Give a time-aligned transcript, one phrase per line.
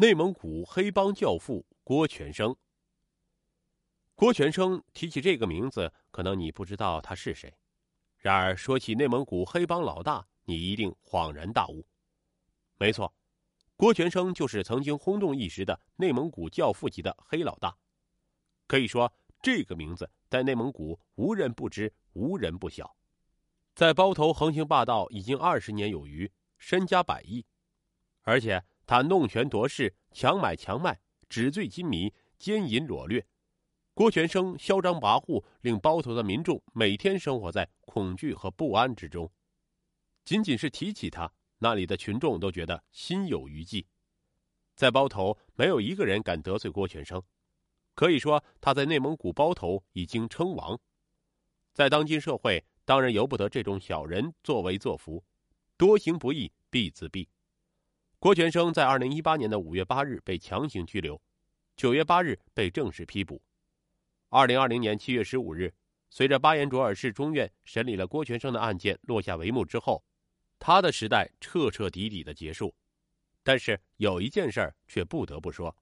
[0.00, 2.54] 内蒙古黑帮教父郭全生。
[4.14, 7.50] 郭全生提起这个名字，可能你不知道他是谁；
[8.16, 11.84] 然而说起内蒙古黑帮老大，你一定恍然大悟。
[12.76, 13.12] 没错，
[13.74, 17.76] 郭全生就是曾经轰动一时的内蒙古教父级的黑老大。
[18.68, 19.12] 可以说，
[19.42, 22.94] 这个名字在内蒙古无人不知，无人不晓。
[23.74, 27.44] 在包头横行霸道已经二十年有余，身家百亿，
[28.22, 28.64] 而且。
[28.88, 30.98] 他弄权夺势，强买强卖，
[31.28, 33.26] 纸醉金迷，奸淫掳掠。
[33.92, 39.30] 郭全生嚣张跋扈，令包头的民众每天生活在恐惧和不安之中。
[40.24, 43.86] 仅仅是提起他，那里的群众都觉得心有余悸。
[44.74, 47.22] 在包头，没有一个人敢得罪郭全生。
[47.94, 50.80] 可以说，他在内蒙古包头已经称王。
[51.74, 55.22] 在当今社会，当然由不得这种小人作威作福。
[55.76, 57.28] 多行不义必自毙。
[58.20, 61.22] 郭全生在二零一八年的五月八日被强行拘留，
[61.76, 63.40] 九月八日被正式批捕。
[64.28, 65.72] 二零二零年七月十五日，
[66.10, 70.04] 随着巴彦淖尔市中院审理了郭全生的案件落下帷幕之后，
[70.58, 72.74] 他的时代彻彻底底的结束。
[73.44, 75.76] 但是有一件事儿却不得不说：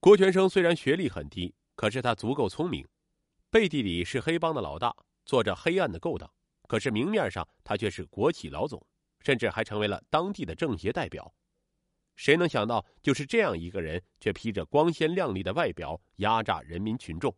[0.00, 2.88] 郭全生虽然学历很低，可是他足够聪明，
[3.50, 6.32] 背地里是黑帮的老大，做着黑暗的勾当，
[6.66, 8.82] 可是明面上他却是国企老总，
[9.20, 11.30] 甚至还成为了当地的政协代表。
[12.18, 17.32] 谁能想到，就是这样一个人，却披着光鲜亮丽的外表，压榨人民群众。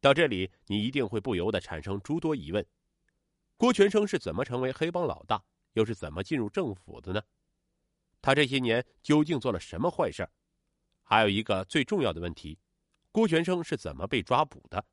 [0.00, 2.66] 到这里，你一定会不由得产生诸多疑问：
[3.56, 5.40] 郭全生是怎么成为黑帮老大，
[5.74, 7.22] 又是怎么进入政府的呢？
[8.20, 10.28] 他这些年究竟做了什么坏事
[11.04, 12.58] 还有一个最重要的问题：
[13.12, 14.84] 郭全生是怎么被抓捕的？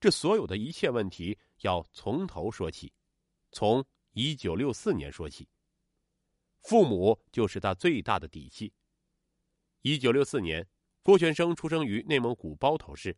[0.00, 2.90] 这所有的一切问题要从头说起，
[3.50, 5.46] 从一九六四年说起。
[6.62, 8.72] 父母就是他最大的底气。
[9.82, 10.66] 一九六四年，
[11.02, 13.16] 郭全生出生于内蒙古包头市。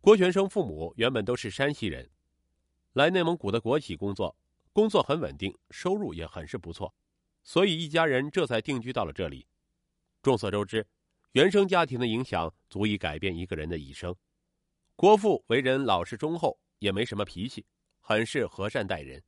[0.00, 2.08] 郭全生父母原本都是山西人，
[2.92, 4.36] 来内蒙古的国企工作，
[4.72, 6.94] 工作很稳定，收入也很是不错，
[7.42, 9.44] 所以一家人这才定居到了这里。
[10.22, 10.86] 众所周知，
[11.32, 14.14] 原生家庭的影响足以改变一个人的一生。
[14.94, 17.66] 郭父为人老实忠厚，也没什么脾气，
[17.98, 19.20] 很是和善待人。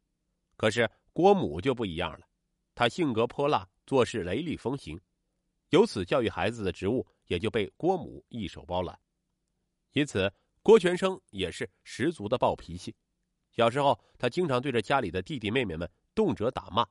[0.56, 2.28] 可是郭母就不一样了。
[2.78, 5.00] 他性格泼辣，做事雷厉风行，
[5.71, 8.97] 由此教育孩子的职务也就被郭母一手包揽。
[9.94, 12.94] 因此，郭全生也是十足的暴脾气。
[13.50, 16.87] 小时候，他经常对着家里的弟弟妹妹们动辄打骂。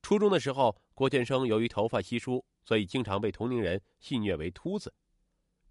[0.00, 4.94] 初中的时候，郭全生由于头发稀疏，所以经常被同龄人戏谑为“秃子”，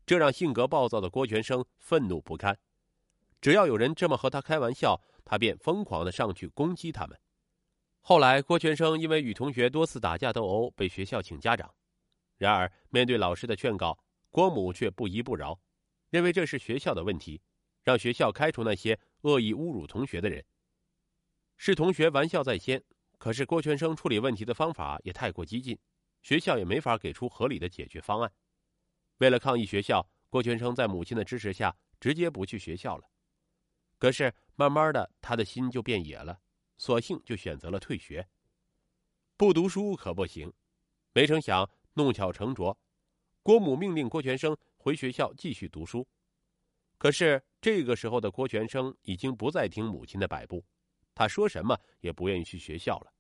[0.06, 2.60] 这让性格暴躁的郭全生愤怒不堪。
[3.40, 7.18] 只要有人这么和他开玩笑，他便疯狂的上去攻击他们。
[8.06, 11.74] 后来，郭全生因为与同学多次打架斗殴，被学校请家长。
[12.38, 13.98] 然而，面对老师的劝告，
[14.30, 15.58] 郭母却不依不饶，
[16.10, 17.42] 认为这是学校的问题，
[17.82, 20.44] 让学校开除那些恶意侮辱同学的人。
[21.56, 22.84] 是同学玩笑在先，
[23.18, 25.80] 可是郭全生处理问题的方法也太过激进，
[26.22, 28.30] 学校也没法给出合理的解决方案。
[29.20, 33.10] 为了抗议学校，郭全生在母亲的支持下，直接不去学校了。
[33.98, 36.42] 可是，慢慢的，他的心就变野了。
[36.84, 38.28] 索性就选择了退学。
[39.38, 40.52] 不读书可不行，
[41.14, 42.78] 没成想弄巧成拙，
[43.42, 46.06] 郭母命令郭全生回学校继续读书。
[46.98, 50.62] 可是这个时候的郭全生已经不再听母亲的摆布，
[51.16, 53.14] 他说什么也不愿意去学校了。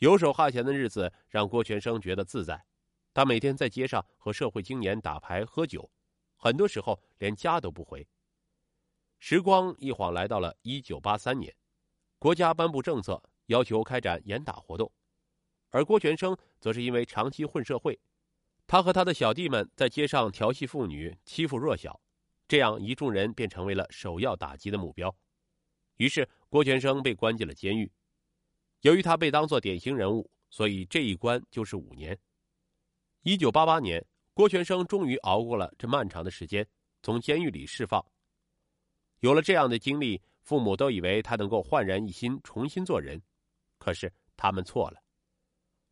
[0.00, 2.62] 游手好闲的日子让郭全生觉得自在，
[3.14, 5.90] 他每天在街上和社会青年打牌喝酒，
[6.36, 8.06] 很多时候连家都不回。
[9.18, 11.56] 时光一晃来到了一九八三年。
[12.22, 14.88] 国家颁布政策，要求开展严打活动，
[15.70, 17.98] 而郭全生则是因为长期混社会，
[18.64, 22.00] 他和他的小弟们在街上调戏妇女、欺负弱小，
[22.46, 25.12] 这样一众人便成为了首要打击的目标。
[25.96, 27.90] 于是，郭全生被关进了监狱。
[28.82, 32.16] 由于他被当作典型人物，所以这一关就是五年。
[33.22, 36.64] 一九八八年，郭全生终于熬过了这漫长的时间，
[37.02, 38.06] 从监狱里释放。
[39.18, 40.22] 有了这样的经历。
[40.42, 43.22] 父母都以为他能够焕然一新，重新做人，
[43.78, 45.02] 可是他们错了。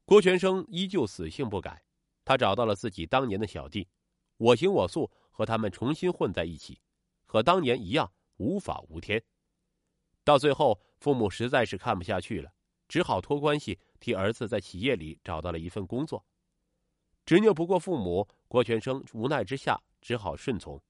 [0.04, 1.82] 郭全生依旧死性不改，
[2.24, 3.88] 他找到了自己当年的小弟，
[4.36, 6.80] 我行我素，和他们重新混在一起，
[7.24, 9.22] 和当年一样无法无天。
[10.24, 12.52] 到最后，父母实在是看不下去了，
[12.88, 16.24] 只好托关系替儿子在企业里找到了一份工作。
[17.24, 20.82] 执拗不过父母，郭全生无奈之下只好顺从。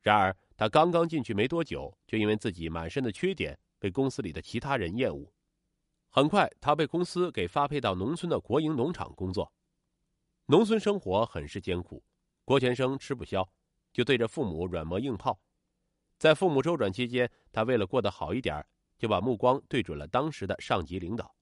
[0.00, 5.32] 然而，他刚刚进去没多久，就因为自己满身的缺点被公司里的其他人厌恶。
[6.08, 9.52] 很快，他被公司给发配到农村的国营农场工作。
[10.46, 12.02] 农村生活很是艰苦，
[12.44, 13.46] 郭全生吃不消，
[13.92, 15.38] 就对着父母软磨硬泡。
[16.16, 18.64] 在父母周转期间，他为了过得好一点，
[18.96, 21.34] 就把目光对准了当时的上级领导。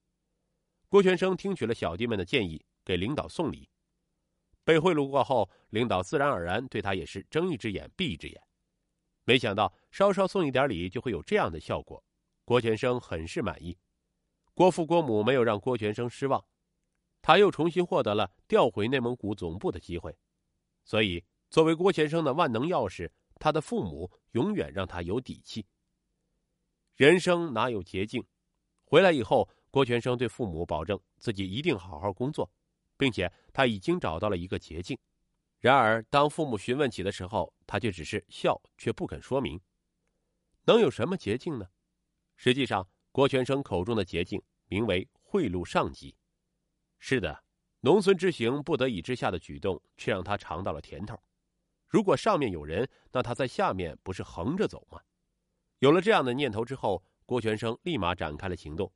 [0.89, 3.69] 郭全生听取了小弟们的建议，给领导送礼。
[4.63, 8.46] 被贿赂过后，领导自然而然对他也是睁一只眼闭一只眼。
[9.27, 12.01] 没想到稍稍送一点礼就会有这样的效果，
[12.45, 13.77] 郭全生很是满意。
[14.53, 16.45] 郭父郭母没有让郭全生失望，
[17.21, 20.17] 他又重新获得了调回内蒙古总部的机会。
[20.85, 25.65] 所以，作为郭全生的万能钥匙，他的父母永远让他有底气。
[26.95, 28.25] 人生哪有捷径？
[28.85, 32.49] 回来以后，郭全生对父母保证自己一定好好工作，
[32.95, 34.97] 并且他已经找到了一个捷径。
[35.59, 39.59] 然而，当父母询问起的时候，他却只是笑，却不肯说明。
[40.65, 41.67] 能有什么捷径呢？
[42.35, 46.15] 实际上，郭全生口中的捷径名为贿赂上级。
[46.99, 47.43] 是的，
[47.79, 51.19] 农村之行不得已之下的举动，却让他尝到了甜头。
[51.87, 55.01] 如果上面有人，那他在下面不是横着走吗？
[55.79, 58.91] 有了这样的念头之后，郭全生立马展开了行动。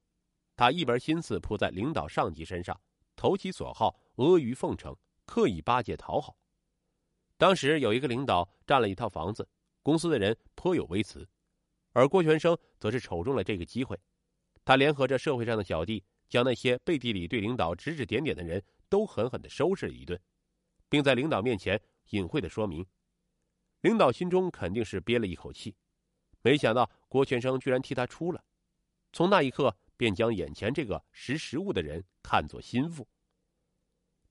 [0.56, 2.80] 他一门心思扑在领导上级身上，
[3.16, 6.38] 投其所好，阿谀奉承，刻意巴结讨好。
[7.42, 9.50] 当时有一个领导占了一套房子，
[9.82, 11.28] 公司的人颇有微词，
[11.92, 14.00] 而郭全生则是瞅中了这个机会，
[14.64, 20.22] 他联合着社会上的小弟，将那些背地里对领导指指点点的人都狠狠的收拾了一顿，
[20.88, 22.86] 并在领导面前隐晦的说明。
[23.80, 25.76] 领导心中肯定是憋了一口气，
[26.44, 28.44] 没想到郭全生居然替他出了，
[29.14, 33.08] 从那一刻便将眼前这个识时务的人看作心腹。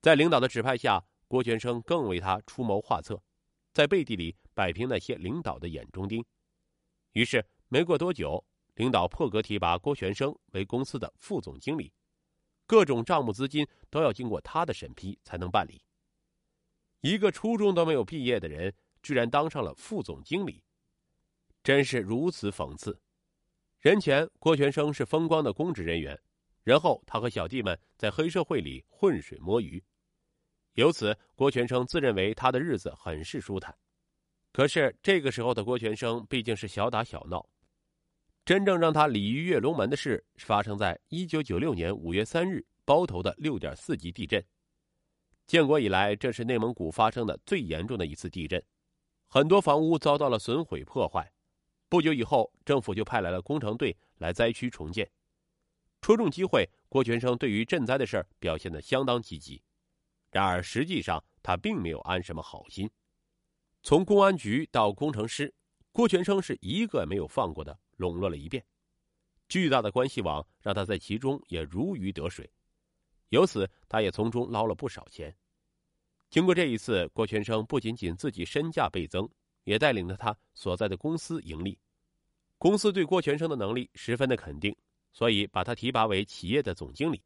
[0.01, 1.05] 在领导的指派下。
[1.31, 3.23] 郭全生更为他出谋划策，
[3.73, 6.25] 在背地里摆平那些领导的眼中钉。
[7.13, 8.45] 于是没过多久，
[8.75, 11.93] 领导破格提拔郭全生为公司的副总经理，
[12.67, 15.81] 各种账目资金都要经过他的审批才能办理。
[17.01, 20.65] 一个初中都没有毕业的人，居然当上了副总经理，
[21.63, 23.01] 真是如此讽刺。
[23.79, 26.21] 人前郭全生是风光的公职人员，
[26.65, 29.81] 然后他和小弟们在黑社会里浑水摸鱼。
[30.75, 33.77] 由此，郭全生自认为他的日子很是舒坦。
[34.53, 37.49] 可是这个时候的郭全生毕竟是小打小闹，
[38.45, 44.45] 真正让他鲤鱼跃龙门的事，发生在一九九六年五月三日包头的六点四级地震。
[45.47, 48.63] 建国以来，这是内蒙古发生的最严重的一次地震，
[49.29, 51.33] 很多房屋遭到了损毁破坏。
[51.89, 55.11] 不久以后，政府就派来了工程队来灾区重建。
[56.01, 59.61] 戳中机会，郭全生对于赈灾的事表现得相当积极。
[60.31, 62.89] 然而，实际上他并没有安什么好心。
[63.83, 65.53] 从公安局到工程师，
[65.91, 68.65] 郭全生是一个没有放过的，笼络了一遍。
[69.49, 72.49] 巨大的关系网让他在其中也如鱼得水，
[73.31, 75.37] 由此他也从中捞了不少钱。
[76.29, 79.29] 经过这一次，郭全生不仅仅自己身价倍增，
[79.65, 81.77] 也带领着他所在的公司盈利。
[82.57, 84.77] 公司对郭全生的能力十分的肯定，
[85.13, 87.21] 所以把他提拔为企业的总经理。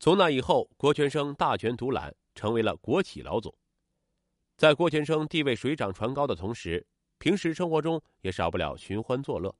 [0.00, 2.12] 从那以后，郭全生大权独揽。
[2.34, 3.54] 成为了国企老总，
[4.56, 6.84] 在郭全生地位水涨船高的同时，
[7.18, 9.54] 平时生活中也少不了寻欢作乐，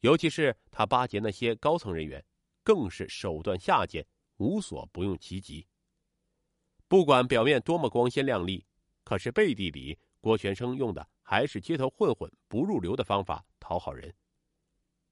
[0.00, 2.24] 尤其是他巴结那些高层人员，
[2.62, 4.06] 更是手段下贱，
[4.36, 5.66] 无所不用其极。
[6.88, 8.66] 不管表面多么光鲜亮丽，
[9.04, 14.12] 可是背地里，郭全生用的还是街头混混不入流的方法讨好人。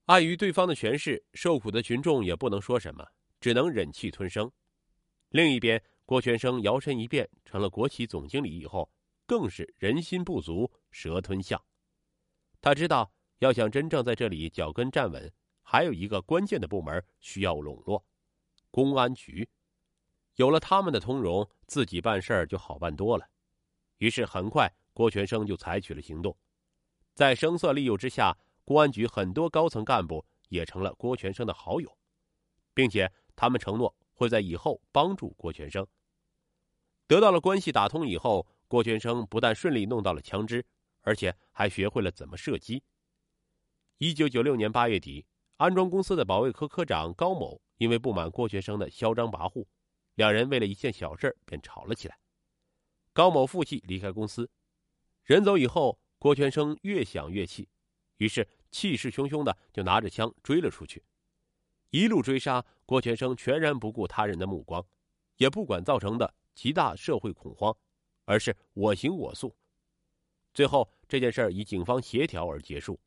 [0.07, 3.07] 碍于对方的权势，受苦的群众也不能说什么，
[3.41, 4.51] 只能忍气吞声。
[5.31, 5.81] 另一边。
[6.11, 8.91] 郭全生摇身一变成了国企总经理以后，
[9.27, 11.65] 更是人心不足蛇吞象。
[12.61, 18.05] 他知道，要想真正在这里脚跟站稳，还有一个关键的部门需要笼络——
[18.73, 19.49] 公安局。
[20.35, 23.25] 有了他们的通融，自己办事儿就好办多了。
[23.99, 26.37] 于是，很快郭全生就采取了行动。
[27.15, 31.97] 在声色利诱之下，公安局很多高层干部也成了郭全生的好友，
[32.75, 35.87] 并且他们承诺会在以后帮助郭全生。
[37.11, 40.65] 得到了关系打通以后，郭全生不但顺利弄到了枪支，
[41.01, 42.85] 而且还学会了怎么射击。
[43.99, 45.27] 一九九六年八月底，
[45.57, 49.67] 安装公司的保卫科科长高某因为不满郭全生的嚣张跋扈，
[50.15, 52.17] 两人为了一件小事便吵了起来。
[53.13, 54.49] 高某负气离开公司，
[55.25, 57.69] 人走以后，郭全生越想越气，
[58.19, 61.03] 于是气势汹汹的就拿着枪追了出去。
[61.91, 64.87] 一路追杀，郭全生全然不顾他人的目光，
[65.39, 66.35] 也不管造成的。
[66.61, 67.75] 极大社会恐慌，
[68.27, 69.57] 而是我行我素。
[70.53, 73.01] 最后这件事以警方协调而结束。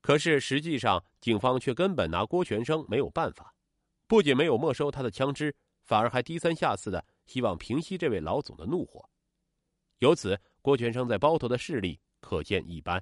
[0.00, 3.54] 可是实际上，警方却根本拿郭全生没有办法，
[4.08, 9.08] 不仅没有没收他的枪支，反而还低三下四的希望平息这位老总的怒火。
[9.98, 13.00] 由此，郭全生在包头的势力可见一斑。